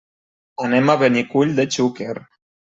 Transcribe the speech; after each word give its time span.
Anem 0.69 0.89
a 0.95 0.97
Benicull 1.03 1.55
de 1.61 1.69
Xúquer. 1.79 2.13